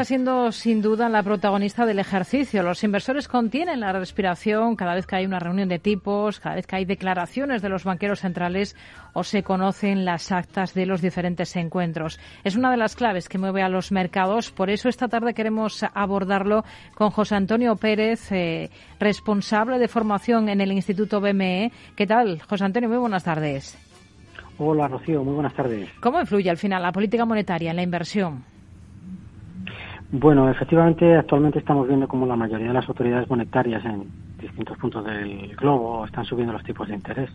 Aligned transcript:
está 0.00 0.08
siendo 0.08 0.50
sin 0.50 0.80
duda 0.80 1.10
la 1.10 1.22
protagonista 1.22 1.84
del 1.84 1.98
ejercicio. 1.98 2.62
Los 2.62 2.82
inversores 2.84 3.28
contienen 3.28 3.80
la 3.80 3.92
respiración 3.92 4.74
cada 4.74 4.94
vez 4.94 5.06
que 5.06 5.16
hay 5.16 5.26
una 5.26 5.40
reunión 5.40 5.68
de 5.68 5.78
tipos, 5.78 6.40
cada 6.40 6.54
vez 6.54 6.66
que 6.66 6.76
hay 6.76 6.86
declaraciones 6.86 7.60
de 7.60 7.68
los 7.68 7.84
banqueros 7.84 8.20
centrales 8.20 8.76
o 9.12 9.24
se 9.24 9.42
conocen 9.42 10.06
las 10.06 10.32
actas 10.32 10.72
de 10.72 10.86
los 10.86 11.02
diferentes 11.02 11.54
encuentros. 11.56 12.18
Es 12.44 12.56
una 12.56 12.70
de 12.70 12.78
las 12.78 12.96
claves 12.96 13.28
que 13.28 13.36
mueve 13.36 13.62
a 13.62 13.68
los 13.68 13.92
mercados. 13.92 14.50
Por 14.50 14.70
eso 14.70 14.88
esta 14.88 15.08
tarde 15.08 15.34
queremos 15.34 15.84
abordarlo 15.92 16.64
con 16.94 17.10
José 17.10 17.34
Antonio 17.34 17.76
Pérez, 17.76 18.32
eh, 18.32 18.70
responsable 18.98 19.78
de 19.78 19.88
formación 19.88 20.48
en 20.48 20.62
el 20.62 20.72
Instituto 20.72 21.20
BME. 21.20 21.72
¿Qué 21.94 22.06
tal, 22.06 22.40
José 22.48 22.64
Antonio? 22.64 22.88
Muy 22.88 22.96
buenas 22.96 23.24
tardes. 23.24 23.76
Hola, 24.56 24.88
Rocío. 24.88 25.22
Muy 25.22 25.34
buenas 25.34 25.52
tardes. 25.52 25.90
¿Cómo 26.00 26.20
influye 26.20 26.48
al 26.48 26.56
final 26.56 26.80
la 26.82 26.90
política 26.90 27.26
monetaria 27.26 27.68
en 27.68 27.76
la 27.76 27.82
inversión? 27.82 28.49
Bueno, 30.12 30.50
efectivamente, 30.50 31.14
actualmente 31.14 31.60
estamos 31.60 31.86
viendo 31.86 32.08
como 32.08 32.26
la 32.26 32.34
mayoría 32.34 32.68
de 32.68 32.74
las 32.74 32.88
autoridades 32.88 33.30
monetarias 33.30 33.84
en 33.84 34.08
distintos 34.40 34.76
puntos 34.78 35.04
del 35.04 35.54
globo 35.54 36.04
están 36.04 36.24
subiendo 36.24 36.52
los 36.52 36.64
tipos 36.64 36.88
de 36.88 36.94
interés. 36.94 37.30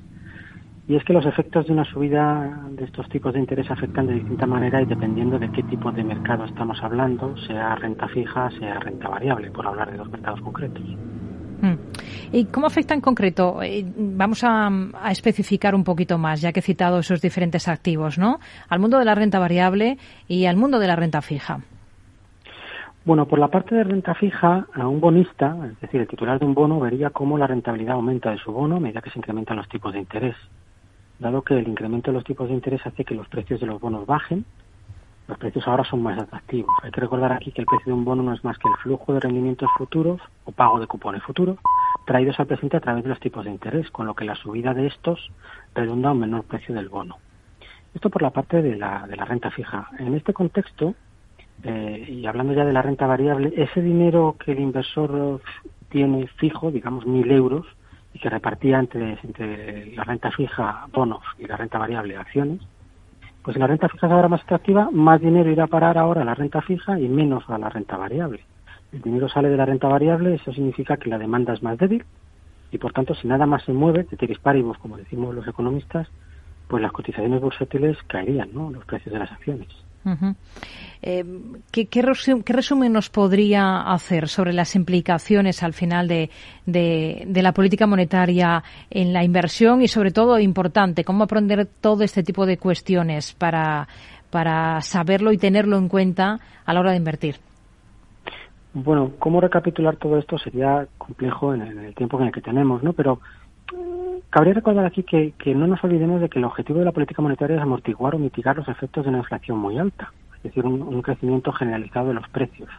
Y 0.88 0.96
es 0.96 1.04
que 1.04 1.14
los 1.14 1.26
efectos 1.26 1.66
de 1.66 1.74
una 1.74 1.86
subida 1.86 2.64
de 2.72 2.84
estos 2.84 3.08
tipos 3.10 3.34
de 3.34 3.40
interés 3.40 3.72
afectan 3.72 4.08
de 4.08 4.16
distinta 4.16 4.46
manera 4.46 4.82
y 4.82 4.86
dependiendo 4.86 5.40
de 5.40 5.50
qué 5.52 5.64
tipo 5.64 5.92
de 5.92 6.04
mercado 6.04 6.46
estamos 6.46 6.78
hablando, 6.84 7.36
sea 7.48 7.76
renta 7.76 8.08
fija, 8.10 8.52
sea 8.52 8.80
renta 8.80 9.08
variable, 9.08 9.50
por 9.52 9.66
hablar 9.66 9.92
de 9.92 9.98
dos 9.98 10.12
mercados 10.12 10.42
concretos. 10.42 10.84
Hmm. 11.62 11.76
¿Y 12.34 12.46
cómo 12.46 12.68
afecta 12.68 12.94
en 12.94 13.02
concreto? 13.02 13.64
Eh, 13.64 13.86
vamos 13.98 14.44
a, 14.44 14.68
a, 15.02 15.12
especificar 15.12 15.74
un 15.74 15.86
poquito 15.86 16.18
más, 16.18 16.42
ya 16.42 16.52
que 16.52 16.60
he 16.60 16.64
citado 16.64 17.00
esos 17.00 17.22
diferentes 17.22 17.68
activos, 17.70 18.20
¿no? 18.20 18.40
Al 18.68 18.80
mundo 18.80 19.00
de 19.00 19.06
la 19.06 19.16
renta 19.16 19.40
variable 19.40 19.98
y 20.28 20.46
al 20.46 20.58
mundo 20.58 20.78
de 20.78 20.88
la 20.88 20.98
renta 20.98 21.22
fija. 21.22 21.62
Bueno, 23.06 23.28
por 23.28 23.38
la 23.38 23.50
parte 23.50 23.76
de 23.76 23.84
renta 23.84 24.16
fija, 24.16 24.66
a 24.74 24.88
un 24.88 25.00
bonista, 25.00 25.56
es 25.72 25.80
decir, 25.80 26.02
el 26.02 26.08
titular 26.08 26.40
de 26.40 26.46
un 26.48 26.56
bono, 26.56 26.80
vería 26.80 27.12
cómo 27.12 27.38
la 27.38 27.46
rentabilidad 27.46 27.94
aumenta 27.94 28.32
de 28.32 28.40
su 28.40 28.52
bono 28.52 28.78
a 28.78 28.80
medida 28.80 29.04
que 29.04 29.12
se 29.12 29.20
incrementan 29.20 29.58
los 29.58 29.70
tipos 29.70 29.94
de 29.94 30.00
interés. 30.00 30.36
Dado 31.20 31.44
que 31.44 31.56
el 31.56 31.68
incremento 31.68 32.10
de 32.10 32.16
los 32.16 32.24
tipos 32.24 32.48
de 32.48 32.56
interés 32.56 32.84
hace 32.84 33.06
que 33.06 33.14
los 33.14 33.28
precios 33.28 33.60
de 33.60 33.68
los 33.68 33.80
bonos 33.80 34.08
bajen, 34.08 34.44
los 35.28 35.38
precios 35.38 35.68
ahora 35.68 35.84
son 35.84 36.02
más 36.02 36.18
atractivos. 36.18 36.74
Hay 36.82 36.90
que 36.90 37.00
recordar 37.00 37.32
aquí 37.32 37.52
que 37.52 37.62
el 37.62 37.68
precio 37.68 37.94
de 37.94 37.94
un 37.94 38.06
bono 38.06 38.24
no 38.24 38.34
es 38.34 38.44
más 38.44 38.58
que 38.58 38.68
el 38.68 38.76
flujo 38.78 39.14
de 39.14 39.20
rendimientos 39.20 39.70
futuros 39.78 40.20
o 40.46 40.52
pago 40.52 40.80
de 40.80 40.88
cupones 40.88 41.22
futuros 41.22 41.60
traídos 42.08 42.40
al 42.40 42.48
presente 42.48 42.78
a 42.78 42.82
través 42.82 43.04
de 43.04 43.10
los 43.10 43.20
tipos 43.20 43.46
de 43.46 43.52
interés, 43.52 43.92
con 43.92 44.08
lo 44.08 44.16
que 44.16 44.26
la 44.26 44.36
subida 44.36 44.74
de 44.74 44.88
estos 44.88 45.32
redunda 45.76 46.10
a 46.10 46.14
un 46.14 46.22
menor 46.22 46.44
precio 46.46 46.74
del 46.74 46.90
bono. 46.90 47.18
Esto 47.94 48.10
por 48.10 48.24
la 48.24 48.32
parte 48.32 48.64
de 48.64 48.76
la, 48.76 49.06
de 49.08 49.16
la 49.16 49.26
renta 49.26 49.52
fija. 49.52 49.90
En 50.00 50.16
este 50.16 50.34
contexto, 50.34 50.96
eh, 51.64 52.06
y 52.08 52.26
hablando 52.26 52.54
ya 52.54 52.66
de 52.66 52.74
la 52.74 52.82
renta 52.82 53.08
variable, 53.08 53.54
ese 53.56 53.82
dinero 53.82 54.36
que 54.44 54.52
el 54.52 54.60
inversor 54.60 55.42
tiene 55.90 56.28
fijo, 56.38 56.72
digamos 56.72 57.06
mil 57.06 57.32
euros, 57.32 57.66
y 58.14 58.20
que 58.20 58.30
repartía 58.30 58.80
entre, 58.80 59.18
entre 59.24 59.96
la 59.96 60.04
renta 60.04 60.32
fija, 60.32 60.88
bonos, 60.94 61.24
y 61.38 61.46
la 61.46 61.58
renta 61.58 61.78
variable, 61.78 62.16
acciones, 62.18 62.62
pues 63.44 63.54
si 63.54 63.60
la 63.60 63.68
renta 63.68 63.90
fija 63.90 64.08
es 64.08 64.14
ahora 64.14 64.28
más 64.28 64.42
atractiva, 64.42 64.90
más 64.92 65.22
dinero 65.22 65.52
irá 65.52 65.66
a 65.66 65.68
parar 65.68 65.98
ahora 65.98 66.22
a 66.22 66.26
la 66.26 66.34
renta 66.34 66.62
fija 66.62 67.00
y 67.00 67.08
menos 67.08 67.48
a 67.50 67.58
la 67.58 67.70
renta 67.70 67.98
variable. 67.98 68.44
El 68.92 69.02
dinero 69.02 69.30
sale 69.30 69.50
de 69.50 69.58
la 69.58 69.66
renta 69.66 69.88
variable, 69.88 70.36
eso 70.36 70.52
significa 70.52 70.98
que 70.98 71.10
la 71.10 71.20
demanda 71.20 71.54
es 71.54 71.62
más 71.62 71.78
débil 71.78 72.06
y 72.72 72.78
por 72.78 72.92
tanto 72.92 73.14
si 73.16 73.28
nada 73.28 73.46
más 73.46 73.64
se 73.64 73.72
mueve, 73.72 74.04
de 74.04 74.38
paribus, 74.42 74.78
como 74.80 74.98
decimos 74.98 75.34
los 75.34 75.48
economistas, 75.48 76.08
pues 76.68 76.82
las 76.82 76.92
cotizaciones 76.92 77.40
bursátiles 77.40 77.98
caerían, 78.08 78.50
¿no? 78.54 78.72
Los 78.72 78.84
precios 78.86 79.14
de 79.14 79.20
las 79.20 79.32
acciones. 79.32 79.68
Eh, 81.02 81.24
¿qué, 81.72 82.02
resumen, 82.02 82.94
nos 82.94 83.10
podría 83.10 83.82
hacer 83.82 84.28
sobre 84.28 84.54
las 84.54 84.76
implicaciones 84.76 85.64
al 85.64 85.74
final 85.74 86.08
de, 86.08 86.30
la 86.66 87.52
política 87.54 87.88
monetaria 87.88 88.64
en 88.90 89.14
la 89.14 89.24
inversión 89.24 89.82
y 89.82 89.88
sobre 89.88 90.12
todo 90.12 90.40
importante, 90.40 91.04
cómo 91.04 91.24
aprender 91.24 91.68
todo 91.82 92.04
este 92.04 92.24
tipo 92.24 92.46
de 92.46 92.58
cuestiones 92.58 93.34
para, 93.34 93.88
para 94.30 94.82
saberlo 94.82 95.32
y 95.32 95.38
tenerlo 95.38 95.78
en 95.78 95.90
cuenta 95.90 96.40
a 96.66 96.74
la 96.74 96.80
hora 96.80 96.92
de 96.92 96.98
invertir? 96.98 97.36
Bueno, 98.74 99.14
cómo 99.20 99.40
recapitular 99.40 99.96
todo 99.96 100.18
esto 100.18 100.38
sería 100.38 100.86
complejo 100.98 101.54
en 101.54 101.62
el, 101.62 101.96
tiempo 101.96 102.20
en 102.20 102.28
el 102.28 102.34
que 102.34 102.42
tenemos, 102.42 102.84
¿no? 102.84 102.92
Pero 102.92 103.22
Cabría 104.30 104.54
recordar 104.54 104.86
aquí 104.86 105.04
que, 105.04 105.56
no 105.56 105.68
nos 105.68 105.84
olvidemos 105.84 106.22
de 106.22 106.30
que 106.30 106.40
el 106.40 106.46
objetivo 106.46 106.80
de 106.80 106.86
la 106.86 106.92
política 106.92 107.22
monetaria 107.22 107.58
es 107.58 107.62
amortiguar 107.62 108.16
o 108.16 108.20
mitigar 108.20 108.58
los 108.58 108.68
efectos 108.68 109.04
de 109.04 109.10
una 109.10 109.20
inflación 109.20 109.58
muy 109.58 109.78
alta, 109.78 110.12
es 110.38 110.44
decir, 110.44 110.66
un, 110.66 111.02
crecimiento 111.02 111.52
generalizado 111.52 112.10
de 112.10 112.16
los 112.16 112.28
precios. 112.30 112.70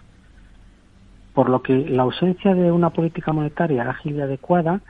Por 1.34 1.48
lo 1.48 1.62
que 1.62 1.75
la 1.75 2.02
ausencia 2.02 2.54
de 2.54 2.70
una 2.70 2.91
política 2.91 3.32
monetaria 3.32 3.88
ágil 3.88 4.16
y 4.16 4.20
adecuada, 4.20 4.80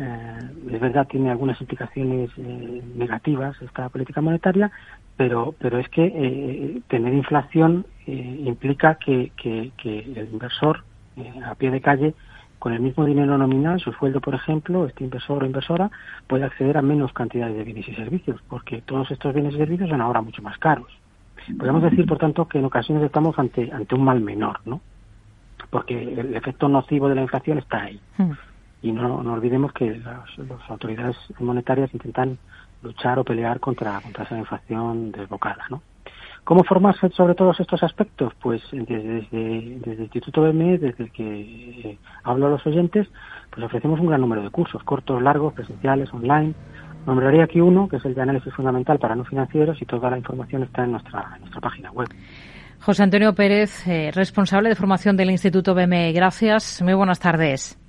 eh, 0.00 0.38
es 0.72 0.80
verdad, 0.80 1.06
tiene 1.08 1.30
algunas 1.30 1.60
implicaciones 1.60 2.30
eh, 2.36 2.82
negativas 2.96 3.60
esta 3.60 3.88
política 3.88 4.20
monetaria, 4.20 4.70
pero, 5.16 5.54
pero 5.58 5.78
es 5.78 5.88
que 5.88 6.04
eh, 6.04 6.80
tener 6.88 7.14
inflación 7.14 7.86
implica 8.06 8.96
que, 8.96 9.30
que, 9.36 9.70
el 9.84 10.28
inversor 10.32 10.82
a 11.44 11.54
pie 11.54 11.70
de 11.70 11.80
calle 11.80 12.14
con 12.62 12.72
el 12.72 12.78
mismo 12.78 13.04
dinero 13.04 13.36
nominal, 13.36 13.80
su 13.80 13.92
sueldo, 13.92 14.20
por 14.20 14.36
ejemplo, 14.36 14.86
este 14.86 15.02
inversor 15.02 15.42
o 15.42 15.46
inversora 15.46 15.90
puede 16.28 16.44
acceder 16.44 16.78
a 16.78 16.80
menos 16.80 17.12
cantidades 17.12 17.56
de 17.56 17.64
bienes 17.64 17.88
y 17.88 17.94
servicios, 17.96 18.40
porque 18.48 18.82
todos 18.82 19.10
estos 19.10 19.34
bienes 19.34 19.54
y 19.54 19.56
servicios 19.56 19.90
son 19.90 20.00
ahora 20.00 20.20
mucho 20.20 20.42
más 20.42 20.56
caros. 20.58 20.86
Podemos 21.58 21.82
decir, 21.82 22.06
por 22.06 22.18
tanto, 22.18 22.46
que 22.46 22.60
en 22.60 22.64
ocasiones 22.64 23.02
estamos 23.02 23.36
ante, 23.36 23.68
ante 23.72 23.96
un 23.96 24.04
mal 24.04 24.20
menor, 24.20 24.60
¿no? 24.64 24.80
Porque 25.70 26.20
el 26.20 26.36
efecto 26.36 26.68
nocivo 26.68 27.08
de 27.08 27.16
la 27.16 27.22
inflación 27.22 27.58
está 27.58 27.82
ahí. 27.82 28.00
Hmm. 28.16 28.30
Y 28.80 28.92
no, 28.92 29.24
no 29.24 29.32
olvidemos 29.32 29.72
que 29.72 29.96
las, 29.96 30.38
las, 30.38 30.70
autoridades 30.70 31.16
monetarias 31.40 31.92
intentan 31.92 32.38
luchar 32.80 33.18
o 33.18 33.24
pelear 33.24 33.58
contra, 33.58 34.00
contra 34.02 34.22
esa 34.22 34.38
inflación 34.38 35.10
desbocada, 35.10 35.66
¿no? 35.68 35.82
¿Cómo 36.44 36.64
formarse 36.64 37.08
sobre 37.10 37.34
todos 37.34 37.60
estos 37.60 37.82
aspectos? 37.84 38.32
Pues 38.40 38.60
desde, 38.72 39.18
el 39.30 40.00
Instituto 40.00 40.42
BME, 40.42 40.78
desde 40.78 41.04
el 41.04 41.12
que 41.12 41.24
eh, 41.30 41.98
hablo 42.24 42.46
a 42.46 42.50
los 42.50 42.66
oyentes, 42.66 43.08
pues 43.50 43.64
ofrecemos 43.64 44.00
un 44.00 44.06
gran 44.06 44.20
número 44.20 44.42
de 44.42 44.50
cursos, 44.50 44.82
cortos, 44.82 45.22
largos, 45.22 45.54
presenciales, 45.54 46.12
online. 46.12 46.54
Nombraría 47.06 47.44
aquí 47.44 47.60
uno, 47.60 47.88
que 47.88 47.96
es 47.96 48.04
el 48.04 48.14
de 48.14 48.22
análisis 48.22 48.52
fundamental 48.54 48.98
para 48.98 49.14
no 49.14 49.24
financieros, 49.24 49.80
y 49.80 49.86
toda 49.86 50.10
la 50.10 50.18
información 50.18 50.64
está 50.64 50.84
en 50.84 50.92
nuestra, 50.92 51.36
nuestra 51.38 51.60
página 51.60 51.92
web. 51.92 52.08
José 52.80 53.04
Antonio 53.04 53.32
Pérez, 53.34 53.86
eh, 53.86 54.10
responsable 54.12 54.68
de 54.68 54.74
formación 54.74 55.16
del 55.16 55.30
Instituto 55.30 55.74
BME. 55.74 56.12
Gracias. 56.12 56.82
Muy 56.82 56.94
buenas 56.94 57.20
tardes. 57.20 57.81